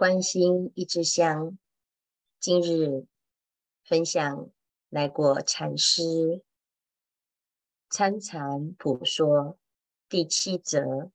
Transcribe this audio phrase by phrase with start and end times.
[0.00, 1.58] 关心一支香，
[2.38, 3.06] 今日
[3.84, 4.50] 分享
[4.88, 6.42] 来过禅师
[7.90, 9.58] 参禅普说
[10.08, 11.12] 第七则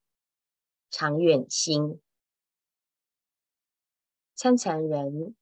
[0.92, 2.00] 长远心。
[4.36, 5.36] 参禅人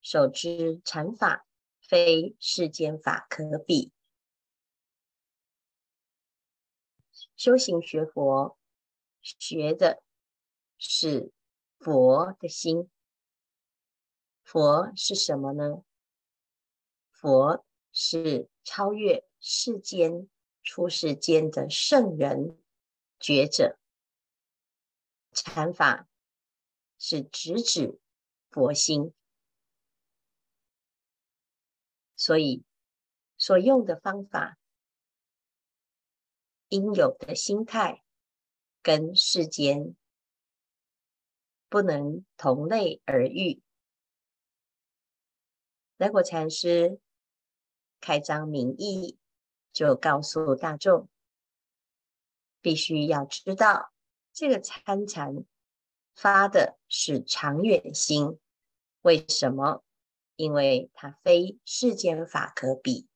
[0.00, 1.46] 手知禅法
[1.82, 3.92] 非世间法可比，
[7.36, 8.56] 修行学佛
[9.20, 10.02] 学的
[10.78, 11.30] 是。
[11.80, 12.90] 佛的心，
[14.42, 15.82] 佛是什么呢？
[17.10, 20.28] 佛是超越世间、
[20.62, 22.62] 出世间的圣人、
[23.18, 23.78] 觉者。
[25.32, 26.06] 禅法
[26.98, 27.98] 是直指
[28.50, 29.14] 佛心，
[32.14, 32.62] 所以
[33.38, 34.58] 所用的方法、
[36.68, 38.04] 应有的心态，
[38.82, 39.96] 跟世间。
[41.70, 43.62] 不能同类而喻。
[45.96, 46.98] 来果禅师
[48.00, 49.16] 开宗明义，
[49.72, 51.08] 就告诉大众，
[52.60, 53.92] 必须要知道
[54.32, 55.44] 这个参禅
[56.14, 58.38] 发的是长远心。
[59.02, 59.84] 为什么？
[60.36, 63.06] 因为它非世间法可比。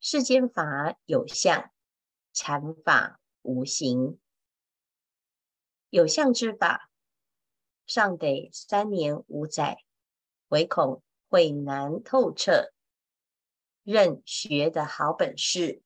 [0.00, 1.70] 世间法有相，
[2.32, 4.18] 禅法无形。
[5.92, 6.90] 有相之法，
[7.86, 9.84] 尚得三年五载，
[10.48, 12.72] 唯恐慧难透彻。
[13.82, 15.82] 任学的好本事，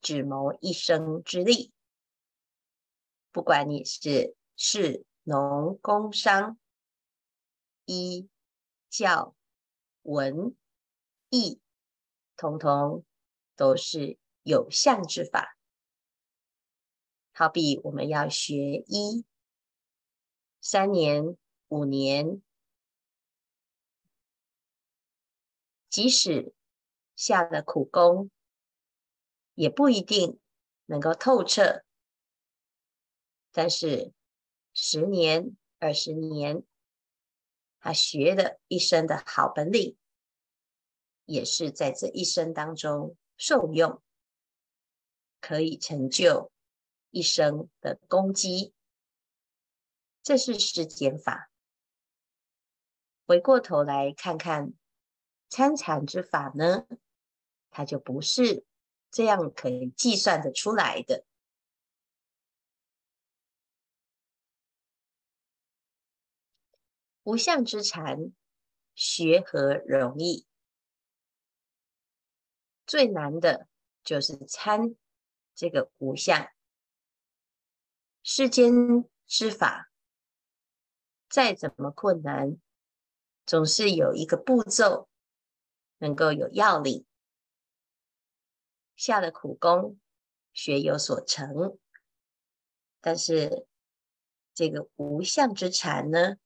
[0.00, 1.72] 只谋一生之利。
[3.30, 6.58] 不管你是士农工商、
[7.84, 8.28] 医
[8.90, 9.36] 教
[10.02, 10.56] 文
[11.28, 11.60] 艺，
[12.36, 13.04] 通通
[13.54, 15.56] 都是有相之法。
[17.32, 18.56] 好比我们要学
[18.88, 19.24] 医。
[20.66, 21.36] 三年、
[21.68, 22.40] 五年，
[25.90, 26.54] 即使
[27.14, 28.30] 下了苦功，
[29.52, 30.40] 也不一定
[30.86, 31.84] 能够透彻。
[33.52, 34.14] 但是
[34.72, 36.64] 十年、二十年，
[37.78, 39.98] 他学的一身的好本领，
[41.26, 44.02] 也是在这一生当中受用，
[45.42, 46.50] 可以成就
[47.10, 48.72] 一生的功绩。
[50.24, 51.50] 这是世间法。
[53.26, 54.72] 回过头来看看
[55.50, 56.86] 参禅之法呢，
[57.70, 58.64] 它就不是
[59.10, 61.26] 这样可以计算得出来的。
[67.24, 68.32] 无相之禅，
[68.94, 70.46] 学何容易？
[72.86, 73.68] 最难的
[74.02, 74.96] 就是参
[75.54, 76.50] 这个无相。
[78.22, 79.90] 世间之法。
[81.34, 82.60] 再怎么困难，
[83.44, 85.08] 总是有一个步骤
[85.98, 87.04] 能够有要领，
[88.94, 89.98] 下了苦功，
[90.52, 91.76] 学有所成。
[93.00, 93.66] 但是
[94.54, 96.36] 这个无相之禅呢，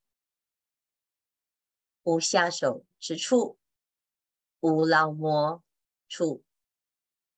[2.04, 3.58] 无下手之处，
[4.60, 5.62] 无劳摸
[6.08, 6.42] 处，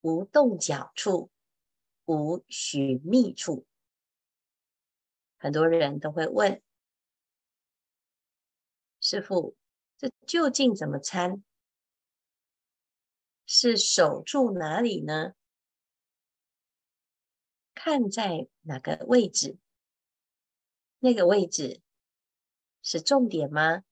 [0.03, 1.33] 无动脚处，
[2.05, 3.67] 无寻觅处。
[5.37, 6.63] 很多人都会问。
[9.11, 9.57] 师父，
[9.99, 11.43] 这究竟怎么参？
[13.45, 15.35] 是守住哪里呢？
[17.75, 19.59] 看在哪个位置？
[21.01, 21.83] 那个位置
[22.83, 23.83] 是重点吗？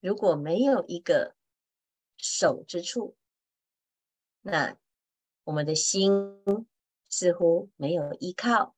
[0.00, 1.36] 如果没有一个
[2.16, 3.18] 守之处，
[4.40, 4.78] 那
[5.44, 6.10] 我们的心
[7.10, 8.74] 似乎没有依靠，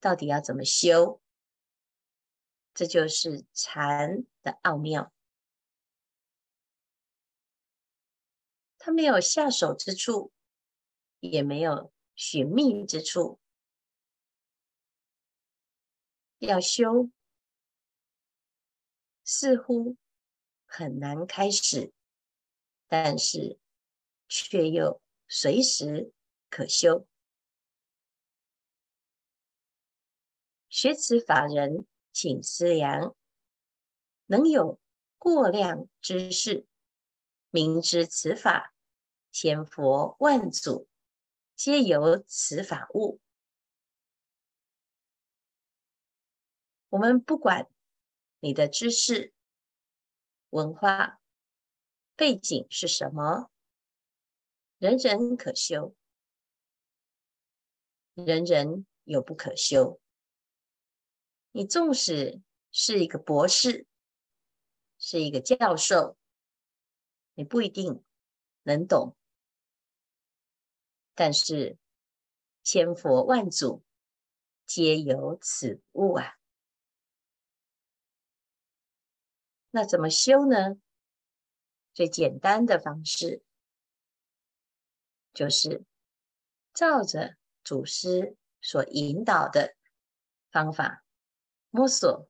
[0.00, 1.20] 到底要怎么修？
[2.74, 5.12] 这就是禅的奥妙，
[8.78, 10.32] 它没有下手之处，
[11.20, 13.38] 也没有寻觅之处。
[16.38, 17.10] 要修，
[19.22, 19.96] 似乎
[20.66, 21.92] 很难开始，
[22.88, 23.56] 但是
[24.28, 26.12] 却又随时
[26.50, 27.06] 可修。
[30.68, 31.86] 学此法人。
[32.14, 33.16] 请思量，
[34.26, 34.80] 能有
[35.18, 36.64] 过量知识，
[37.50, 38.72] 明知此法
[39.32, 40.88] 千佛万祖
[41.56, 43.20] 皆由此法悟。
[46.88, 47.68] 我们不管
[48.38, 49.34] 你的知识、
[50.50, 51.20] 文化
[52.14, 53.50] 背景是什么，
[54.78, 55.96] 人人可修，
[58.14, 60.00] 人人有不可修。
[61.56, 62.42] 你纵使
[62.72, 63.86] 是一个博士，
[64.98, 66.16] 是一个教授，
[67.34, 68.02] 你不一定
[68.64, 69.16] 能懂。
[71.14, 71.78] 但是
[72.64, 73.84] 千佛万祖
[74.66, 76.34] 皆有此悟啊！
[79.70, 80.74] 那怎么修呢？
[81.92, 83.44] 最简单的方式
[85.32, 85.84] 就是
[86.72, 89.76] 照着祖师所引导的
[90.50, 91.03] 方法
[91.76, 92.28] 摸索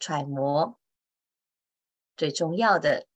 [0.00, 0.76] 揣摩。
[2.16, 3.06] 最重要的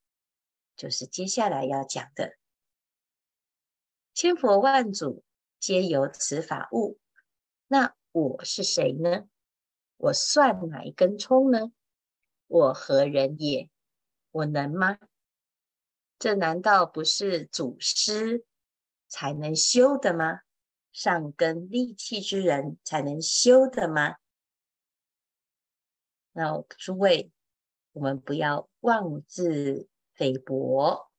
[0.77, 2.37] 就是接下来要讲的。
[4.13, 5.25] 千佛万祖
[5.59, 6.97] 皆有此法悟，
[7.67, 9.27] 那我是谁呢？
[9.97, 11.73] 我算哪一根葱呢？
[12.47, 13.69] 我何人也？
[14.31, 14.97] 我能吗？
[16.17, 18.45] 这难道不是祖师
[19.09, 20.43] 才能修的吗？
[20.93, 24.15] 上根利器之人才能修的吗？
[26.37, 27.31] 那诸位，
[27.93, 31.09] 我们不要妄自菲薄。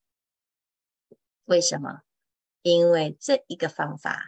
[1.43, 2.03] 为什么？
[2.61, 4.23] 因为这一个方法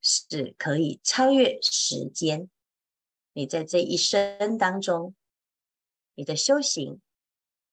[0.00, 2.50] 是可以超越时间，
[3.34, 5.14] 你在这一生当中，
[6.14, 7.00] 你的修行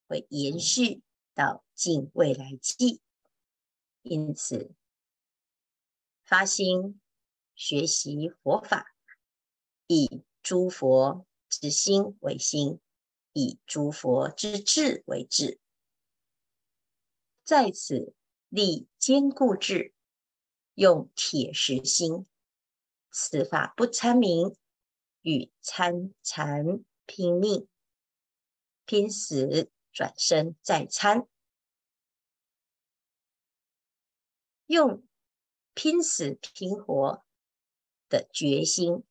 [0.07, 1.01] 会延续
[1.33, 3.01] 到尽未来际。
[4.03, 4.75] 因此，
[6.23, 7.01] 发心
[7.55, 8.93] 学习佛法，
[9.87, 12.79] 以诸佛之心为心，
[13.33, 15.59] 以诸佛之智为智，
[17.43, 18.13] 在此。
[18.51, 19.93] 立坚固志，
[20.73, 22.25] 用铁石心，
[23.11, 24.57] 此法不参名，
[25.21, 27.67] 与参禅拼命，
[28.85, 31.27] 拼死转身再参，
[34.65, 35.07] 用
[35.75, 37.23] 拼死拼活
[38.09, 39.03] 的决心，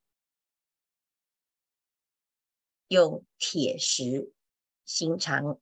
[2.88, 4.32] 用铁石
[4.84, 5.60] 心肠，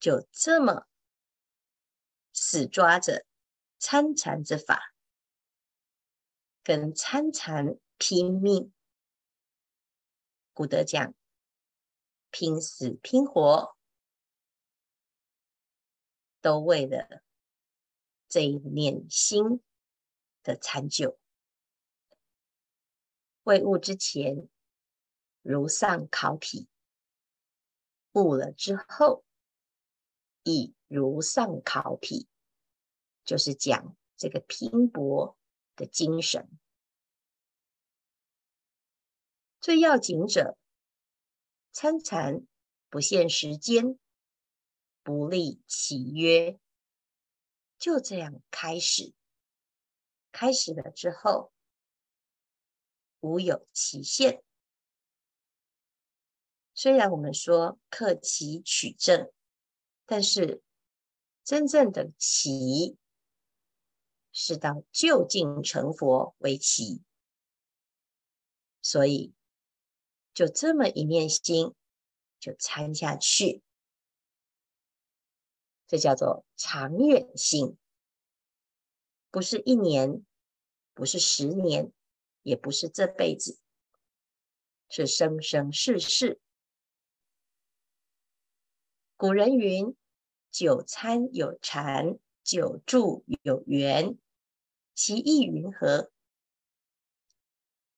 [0.00, 0.86] 就这么。
[2.38, 3.24] 死抓着
[3.78, 4.94] 参禅之法，
[6.62, 8.74] 跟参禅拼命。
[10.52, 11.14] 古德讲，
[12.30, 13.74] 拼死拼活，
[16.42, 17.22] 都为了
[18.28, 19.62] 这一念心
[20.42, 21.18] 的参究。
[23.44, 24.46] 未悟之前，
[25.48, 26.66] 如丧考妣；
[28.14, 29.24] 悟了之后，
[30.42, 32.26] 亦如丧考妣，
[33.24, 35.38] 就是讲这个拼搏
[35.76, 36.58] 的精神。
[39.60, 40.58] 最要紧者，
[41.70, 42.44] 参禅
[42.88, 44.00] 不限时间，
[45.04, 46.58] 不立契约，
[47.78, 49.14] 就这样开始。
[50.32, 51.52] 开始了之后，
[53.20, 54.42] 无有期限。
[56.76, 59.28] 虽然我们说克期取证。
[60.08, 60.62] 但是，
[61.42, 62.96] 真正的期
[64.30, 67.02] 是到就近成佛为期，
[68.80, 69.34] 所以
[70.32, 71.74] 就这么一念心
[72.38, 73.64] 就参下去，
[75.88, 77.76] 这叫做长远心，
[79.32, 80.24] 不是一年，
[80.94, 81.90] 不是十年，
[82.42, 83.58] 也不是这辈子，
[84.88, 86.40] 是生生世世。
[89.18, 89.96] 古人云
[90.52, 94.18] ：“久餐有禅，久住有缘。”
[94.94, 96.10] 其意云何？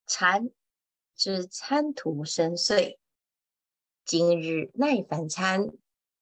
[0.07, 0.49] 禅
[1.17, 2.97] 之参途深邃，
[4.05, 5.73] 今日耐烦参，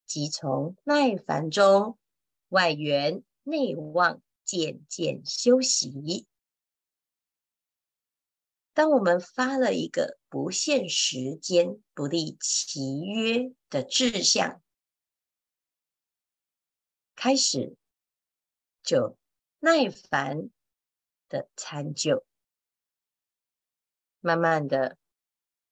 [0.08, 2.00] 即从耐烦中
[2.50, 6.26] 外圆内望，渐渐修习。
[8.74, 14.60] 当我们发了一个不限时间、不立期约的志向。
[17.18, 17.76] 开始
[18.84, 19.18] 就
[19.58, 20.52] 耐烦
[21.28, 22.24] 的参究，
[24.20, 25.00] 慢慢的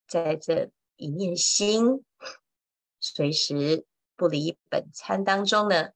[0.07, 2.03] 在这一念心
[2.99, 3.85] 随时
[4.15, 5.93] 不离本参当中呢，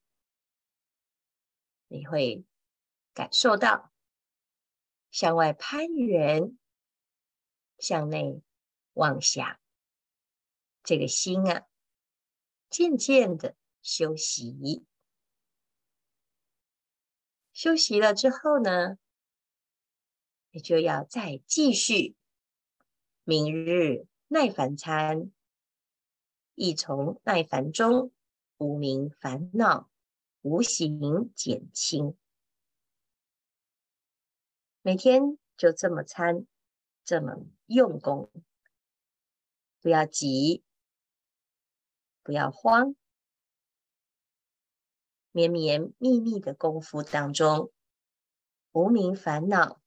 [1.88, 2.46] 你会
[3.16, 3.92] 感受到
[5.10, 6.56] 向外攀缘，
[7.80, 8.44] 向内
[8.94, 9.60] 望想，
[10.84, 11.66] 这个心啊，
[12.70, 14.86] 渐渐的休息。
[17.60, 18.98] 休息了之后呢，
[20.52, 22.16] 你就要再继续。
[23.26, 25.34] 明日耐烦参，
[26.56, 28.14] 亦从耐烦中
[28.60, 29.90] 无明烦恼
[30.42, 32.18] 无形减轻。
[34.82, 36.48] 每天就这么参，
[37.04, 38.32] 这么用功，
[39.82, 40.64] 不要急，
[42.24, 42.96] 不要慌，
[45.32, 47.72] 绵绵密密的功夫当中，
[48.72, 49.80] 无名烦恼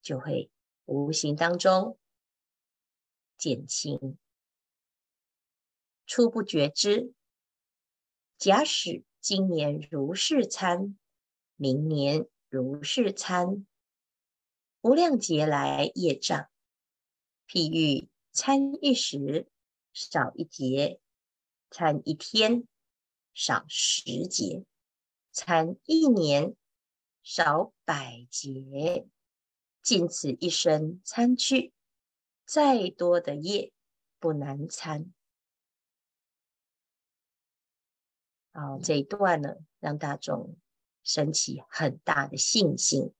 [0.00, 0.50] 就会
[0.84, 1.98] 无形当中
[3.36, 4.16] 减轻。
[6.06, 7.12] 初不觉知，
[8.38, 10.96] 假使今年如是参，
[11.56, 13.66] 明年如是参，
[14.82, 16.48] 无量劫来业障，
[17.48, 19.48] 譬喻参一时
[19.92, 21.00] 少一劫，
[21.70, 22.68] 参一天
[23.34, 24.64] 少十劫，
[25.36, 26.56] 参一年
[27.22, 29.06] 少百劫，
[29.82, 31.74] 尽此一生参去，
[32.46, 33.70] 再多的业
[34.18, 35.12] 不难参。
[38.52, 40.56] 啊，这一段呢，让大众
[41.02, 43.12] 升起很大的信心。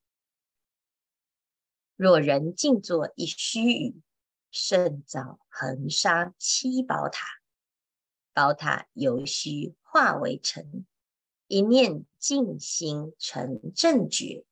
[1.97, 4.01] 若人静坐一须臾，
[4.51, 7.27] 胜造恒沙七宝塔。
[8.33, 10.87] 宝塔犹须化为尘，
[11.49, 14.45] 一念净心成正觉。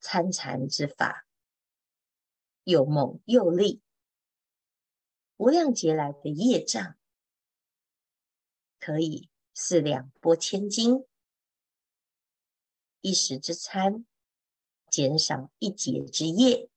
[0.00, 1.26] 参禅之法，
[2.62, 3.82] 又猛又利，
[5.36, 6.96] 无量劫来的业障。
[8.78, 11.04] 可以四两拨千斤，
[13.00, 14.06] 一时之参，
[14.88, 16.68] 减少一劫之业；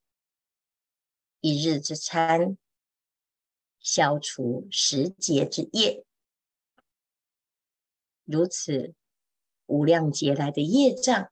[1.40, 2.58] 一日之参，
[3.80, 6.04] 消除十劫之业。
[8.32, 8.94] 如此
[9.66, 11.32] 无量劫来的业障，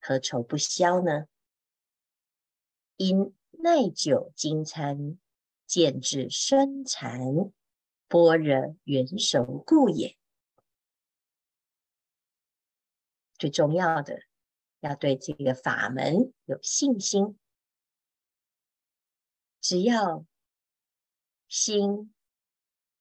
[0.00, 1.26] 何愁不消呢？
[2.96, 5.18] 因耐久精参，
[5.66, 7.20] 渐至深禅，
[8.08, 10.16] 般若圆熟故也。
[13.38, 14.22] 最重要的，
[14.80, 17.38] 要对这个法门有信心。
[19.60, 20.24] 只要
[21.46, 22.14] 心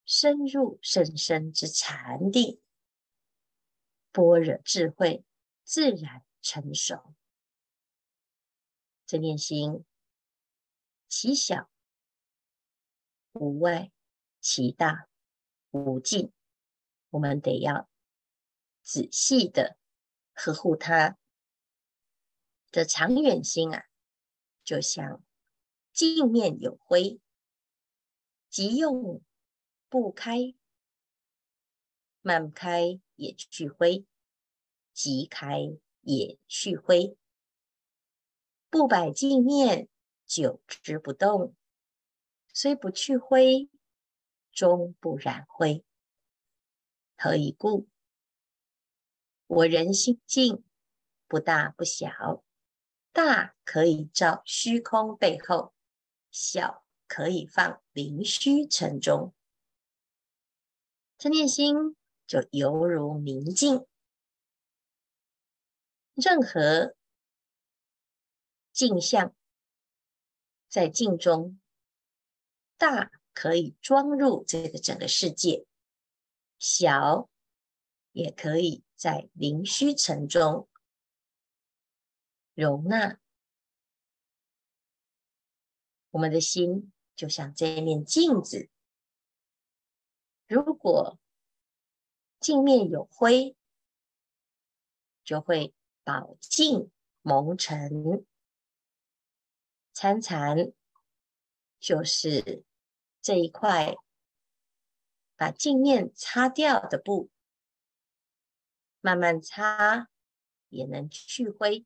[0.06, 2.60] 深入甚深之禅定，
[4.18, 5.24] 般若智慧
[5.64, 7.14] 自然成熟。
[9.06, 9.86] 这念心
[11.08, 11.70] 其小
[13.34, 13.92] 无外，
[14.42, 15.08] 其大
[15.70, 16.34] 无尽，
[17.12, 17.88] 我们得要
[18.82, 19.78] 仔细的。
[20.34, 21.18] 呵护它
[22.72, 23.86] 的长远心啊，
[24.64, 25.24] 就像
[25.94, 27.20] 镜面有灰，
[28.50, 29.24] 急用
[29.90, 30.56] 不开，
[32.22, 34.06] 慢开也去灰，
[34.94, 35.60] 即开
[36.02, 37.18] 也去灰。
[38.70, 39.90] 不摆镜面，
[40.26, 41.54] 久之不动，
[42.54, 43.70] 虽不去灰，
[44.52, 45.84] 终不染灰。
[47.18, 47.88] 何以故？
[49.48, 50.64] 我人心静，
[51.28, 52.44] 不大不小，
[53.12, 55.74] 大可以照虚空背后，
[56.30, 59.34] 小可以放灵虚尘中。
[61.18, 61.96] 陈念心
[62.28, 63.88] 就犹如明镜，
[66.14, 66.96] 任何
[68.72, 69.34] 镜像
[70.68, 71.60] 在镜中，
[72.78, 75.66] 大可以装入这个整个世界，
[76.60, 77.28] 小
[78.12, 78.84] 也可以。
[78.98, 80.68] 在灵虚尘中
[82.56, 83.20] 容纳
[86.10, 88.72] 我们的心，就像这面镜子。
[90.48, 91.20] 如果
[92.40, 93.56] 镜面有灰，
[95.24, 96.92] 就会宝镜
[97.22, 98.26] 蒙尘。
[99.94, 100.72] 参禅
[101.80, 102.64] 就是
[103.22, 103.96] 这一块
[105.36, 107.30] 把镜面擦掉的布。
[109.00, 110.10] 慢慢擦
[110.70, 111.86] 也能去灰，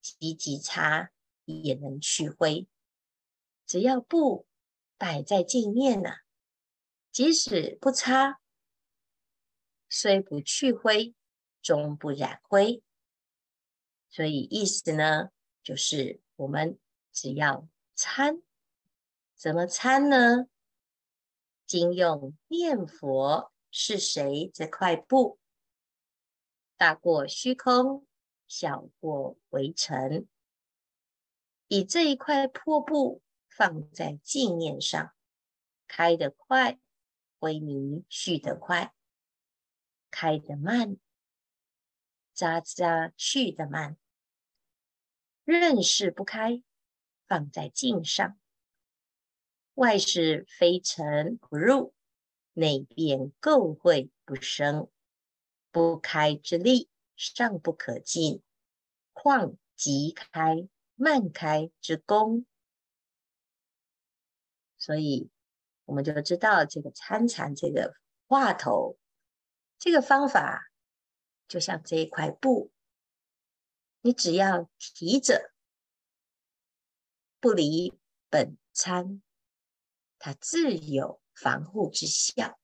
[0.00, 1.10] 急急擦
[1.44, 2.68] 也能去灰。
[3.64, 4.46] 只要布
[4.98, 6.10] 摆在镜面呢，
[7.10, 8.41] 即使不擦，
[9.94, 11.14] 虽不去灰，
[11.60, 12.82] 终不染灰。
[14.08, 15.28] 所以意思呢，
[15.62, 16.78] 就是我们
[17.12, 18.42] 只要参，
[19.36, 20.46] 怎么参呢？
[21.66, 25.38] 经用念佛是谁这块布？
[26.78, 28.06] 大过虚空，
[28.48, 30.26] 小过微尘。
[31.68, 35.14] 以这一块破布放在镜面上，
[35.86, 36.80] 开得快，
[37.38, 38.94] 灰泥续得快；
[40.12, 40.96] 开得慢，
[42.32, 43.96] 渣渣去得慢。
[45.44, 46.62] 任是不开，
[47.26, 48.38] 放在镜上，
[49.74, 51.94] 外是非尘不入，
[52.52, 54.88] 内边垢秽不生。
[55.72, 58.42] 不开之力尚不可尽，
[59.14, 62.44] 况急开慢开之功？
[64.76, 65.30] 所以
[65.86, 67.94] 我们就知道这个参禅这个
[68.26, 68.98] 话头，
[69.84, 70.70] 这个方法
[71.48, 72.70] 就像这一块布，
[74.00, 75.52] 你只要提着，
[77.40, 77.92] 不离
[78.30, 79.20] 本参，
[80.20, 82.60] 它自有防护之效。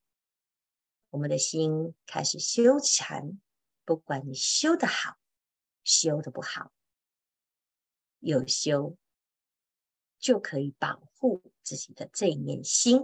[1.09, 3.41] 我们的心开始修禅，
[3.83, 5.17] 不管你修得好，
[5.83, 6.71] 修得不好，
[8.19, 8.97] 有修
[10.17, 13.01] 就可以保护自己的这一念心。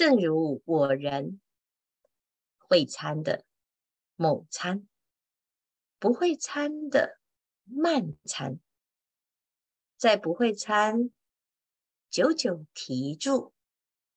[0.00, 1.42] 正如我人
[2.56, 3.44] 会参的
[4.16, 4.88] 猛参，
[5.98, 7.20] 不会参的
[7.64, 8.60] 慢参，
[9.98, 11.12] 在不会参，
[12.08, 13.52] 久久提住。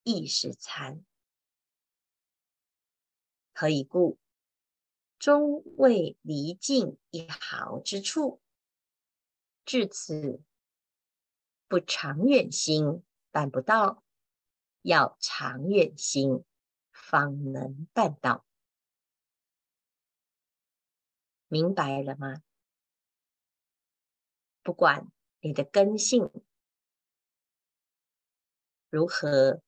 [0.04, 1.04] 亦是参，
[3.54, 4.18] 何以故？
[5.20, 8.42] 终未离境一毫之处，
[9.66, 10.42] 至此
[11.68, 14.02] 不长远心办不到，
[14.84, 16.46] 要长远心
[16.92, 18.46] 方能办到。
[21.48, 22.44] 明白了吗？
[24.62, 26.30] 不管你的根性
[28.90, 29.62] 如何。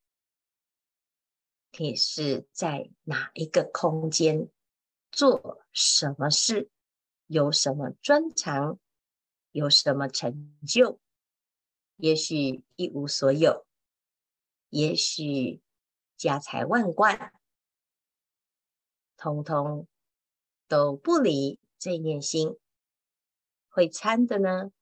[1.77, 4.49] 你是在哪一个空间
[5.11, 6.69] 做什么事？
[7.27, 8.79] 有什么专长？
[9.51, 11.01] 有什么成就？
[11.97, 13.64] 也许一无所有，
[14.75, 15.61] 也许
[16.17, 17.31] 家财万贯，
[19.15, 19.87] 通通
[20.67, 22.59] 都不离这念心。
[23.69, 24.73] 会参的呢，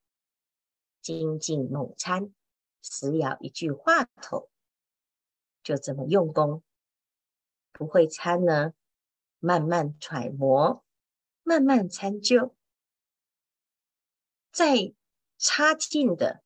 [0.99, 2.33] 精进猛参，
[2.81, 4.49] 死咬一句话头，
[5.61, 6.63] 就这么用功。
[7.71, 8.73] 不会参呢，
[9.37, 10.83] 慢慢揣摩，
[11.43, 12.55] 慢慢参究，
[14.51, 14.95] 再
[15.37, 16.41] 差劲的，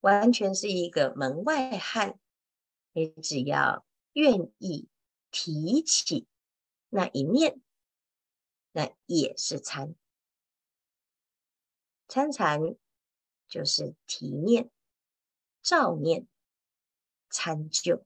[0.00, 2.18] 完全是一个门外汉。
[2.92, 4.88] 你只要愿意
[5.30, 6.26] 提起
[6.88, 7.60] 那一念，
[8.72, 9.94] 那也是参。
[12.08, 12.60] 参禅
[13.48, 14.70] 就是提念、
[15.62, 16.26] 照念、
[17.28, 18.04] 参究。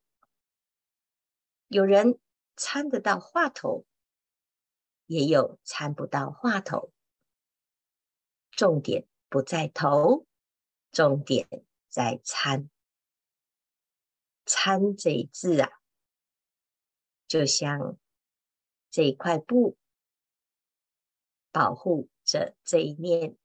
[1.68, 2.18] 有人。
[2.56, 3.84] 参得到话头，
[5.06, 6.92] 也有参不到话头。
[8.52, 10.24] 重点不在头，
[10.92, 11.48] 重点
[11.88, 12.70] 在参。
[14.46, 15.70] 参这一字啊，
[17.26, 17.98] 就像
[18.90, 19.76] 这一块布，
[21.50, 23.36] 保护着这一念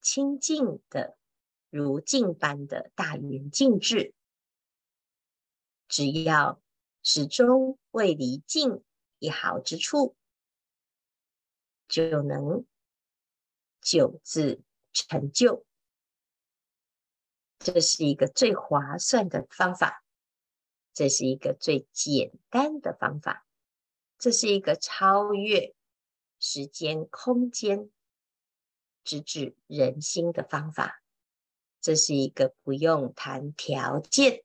[0.00, 1.16] 清净的
[1.70, 4.14] 如镜般的大圆镜智，
[5.88, 6.60] 只要。
[7.04, 8.84] 始终未离境
[9.18, 10.14] 一毫之处，
[11.88, 12.64] 就能
[13.80, 15.66] 久自成就。
[17.64, 20.04] 这是一个最划算的方法，
[20.92, 23.46] 这是一个最简单的方法，
[24.18, 25.74] 这是一个超越
[26.38, 27.90] 时间空间、
[29.04, 31.02] 直指人心的方法，
[31.80, 34.44] 这是一个不用谈条件。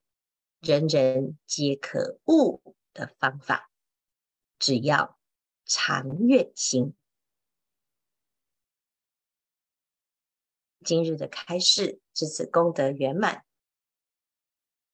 [0.59, 3.69] 人人皆可悟的方法，
[4.57, 5.19] 只要
[5.65, 6.95] 长远心。
[10.83, 13.45] 今日的开示至此功德圆满，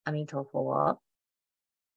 [0.04, 1.02] 阿弥陀佛。